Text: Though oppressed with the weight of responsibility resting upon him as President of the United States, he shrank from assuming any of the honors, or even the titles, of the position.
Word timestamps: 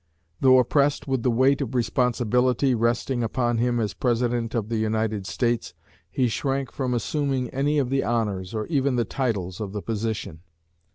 Though 0.39 0.57
oppressed 0.57 1.07
with 1.07 1.21
the 1.21 1.29
weight 1.29 1.61
of 1.61 1.75
responsibility 1.75 2.73
resting 2.73 3.21
upon 3.21 3.59
him 3.59 3.79
as 3.79 3.93
President 3.93 4.55
of 4.55 4.67
the 4.67 4.77
United 4.77 5.27
States, 5.27 5.75
he 6.09 6.27
shrank 6.27 6.71
from 6.71 6.95
assuming 6.95 7.51
any 7.51 7.77
of 7.77 7.91
the 7.91 8.03
honors, 8.03 8.55
or 8.55 8.65
even 8.65 8.95
the 8.95 9.05
titles, 9.05 9.61
of 9.61 9.73
the 9.73 9.81
position. 9.83 10.39